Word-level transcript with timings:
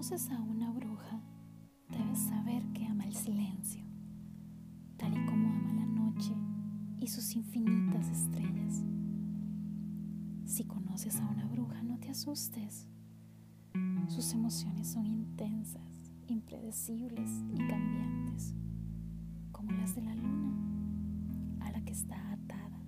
conoces 0.00 0.30
a 0.30 0.40
una 0.40 0.70
bruja, 0.70 1.20
debes 1.90 2.20
saber 2.20 2.62
que 2.72 2.86
ama 2.86 3.04
el 3.04 3.14
silencio, 3.14 3.84
tal 4.96 5.12
y 5.12 5.26
como 5.26 5.50
ama 5.50 5.74
la 5.74 5.84
noche 5.84 6.32
y 6.98 7.06
sus 7.06 7.36
infinitas 7.36 8.08
estrellas. 8.08 8.82
Si 10.46 10.64
conoces 10.64 11.20
a 11.20 11.26
una 11.26 11.44
bruja, 11.48 11.82
no 11.82 11.98
te 11.98 12.08
asustes. 12.08 12.86
Sus 14.08 14.32
emociones 14.32 14.88
son 14.88 15.06
intensas, 15.06 16.10
impredecibles 16.28 17.30
y 17.52 17.58
cambiantes, 17.58 18.54
como 19.52 19.70
las 19.72 19.94
de 19.94 20.00
la 20.00 20.14
luna 20.14 21.60
a 21.60 21.72
la 21.72 21.84
que 21.84 21.92
está 21.92 22.16
atada. 22.32 22.80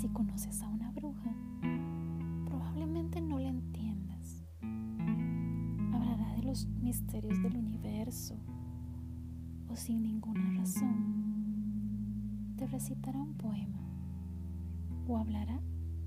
Si 0.00 0.06
conoces 0.10 0.62
a 0.62 0.68
una 0.68 0.92
bruja, 0.92 1.34
misterios 6.80 7.42
del 7.42 7.56
universo 7.56 8.36
o 9.68 9.76
sin 9.76 10.02
ninguna 10.02 10.52
razón 10.56 11.24
te 12.56 12.66
recitará 12.66 13.20
un 13.20 13.34
poema 13.34 13.80
o 15.08 15.18
hablará 15.18 15.60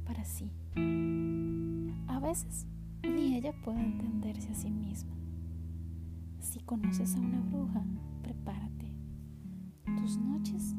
para 0.06 0.24
sí. 0.24 0.50
A 2.08 2.20
veces 2.20 2.66
ni 3.04 3.36
ella 3.36 3.52
puede 3.64 3.84
entenderse 3.84 4.52
a 4.52 4.56
sí 4.56 4.72
misma. 4.72 5.14
Si 6.40 6.60
conoces 6.62 7.16
a 7.16 7.20
una 7.20 7.42
bruja, 7.42 7.84
prepárate. 8.24 8.94
Tus 9.98 10.18
noches 10.18 10.76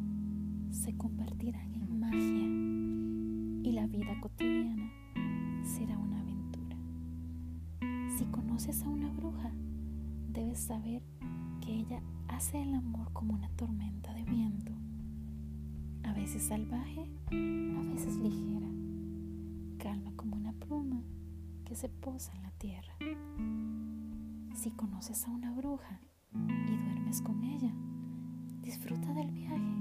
se 0.70 0.96
convertirán 0.96 1.74
en 1.74 2.00
magia 2.00 3.68
y 3.68 3.72
la 3.72 3.86
vida 3.86 4.18
cotidiana 4.20 4.90
será 5.62 5.98
una 5.98 6.07
conoces 8.58 8.82
a 8.82 8.88
una 8.88 9.08
bruja, 9.10 9.52
debes 10.32 10.58
saber 10.58 11.00
que 11.60 11.72
ella 11.72 12.02
hace 12.26 12.60
el 12.60 12.74
amor 12.74 13.12
como 13.12 13.34
una 13.34 13.48
tormenta 13.50 14.12
de 14.12 14.24
viento, 14.24 14.72
a 16.02 16.12
veces 16.12 16.42
salvaje, 16.42 17.08
a 17.28 17.94
veces 17.94 18.16
ligera 18.16 18.66
calma 19.78 20.10
como 20.16 20.34
una 20.34 20.52
pluma 20.54 21.00
que 21.64 21.76
se 21.76 21.88
posa 21.88 22.32
en 22.34 22.42
la 22.42 22.50
tierra. 22.50 22.96
Si 24.56 24.72
conoces 24.72 25.24
a 25.28 25.30
una 25.30 25.52
bruja 25.52 26.00
y 26.32 26.76
duermes 26.76 27.22
con 27.22 27.44
ella, 27.44 27.72
disfruta 28.60 29.14
del 29.14 29.30
viaje. 29.30 29.76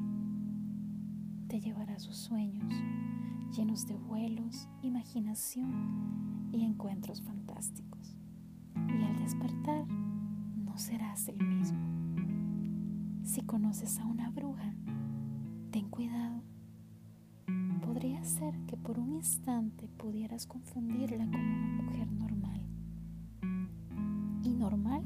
Te 1.48 1.60
llevará 1.62 1.96
a 1.96 2.00
sus 2.00 2.16
sueños 2.16 2.72
llenos 3.56 3.88
de 3.88 3.96
vuelos, 3.96 4.70
imaginación 4.84 6.52
y 6.52 6.64
encuentros 6.64 7.24
fantásticos. 7.24 8.17
Despertar, 9.28 9.86
no 9.90 10.78
serás 10.78 11.28
el 11.28 11.46
mismo. 11.46 11.78
Si 13.26 13.42
conoces 13.42 14.00
a 14.00 14.06
una 14.06 14.30
bruja, 14.30 14.74
ten 15.70 15.90
cuidado 15.90 16.42
podría 17.82 18.24
ser 18.24 18.54
que 18.68 18.78
por 18.78 18.98
un 18.98 19.16
instante 19.16 19.90
pudieras 19.98 20.48
confundirla 20.48 21.26
con 21.26 21.42
una 21.42 21.84
mujer 21.84 22.10
normal. 22.10 22.62
Y 24.44 24.54
normal 24.54 25.04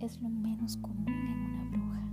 es 0.00 0.22
lo 0.22 0.30
menos 0.30 0.78
común 0.78 1.08
en 1.08 1.44
una 1.44 1.64
bruja. 1.64 2.07